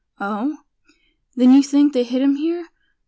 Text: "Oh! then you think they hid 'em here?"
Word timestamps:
"Oh! 0.19 0.57
then 1.35 1.53
you 1.53 1.61
think 1.61 1.93
they 1.93 2.03
hid 2.03 2.23
'em 2.23 2.35
here?" 2.37 2.65